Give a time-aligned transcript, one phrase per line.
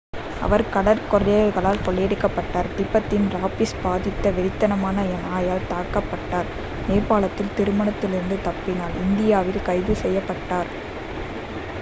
[0.41, 6.49] அவர் கடற்கொள்ளையர்களால் கொள்ளையடிக்கப்பட்டார் திபெத்தில் ராபிஸ் பாதித்த வெறித்தனமான நாயால் தாக்கப்பட்டார்
[6.87, 10.71] நேபாளத்தில் திருமணத்திலிருந்து தப்பினார் இந்தியாவில் கைது செய்யப்பட்டார்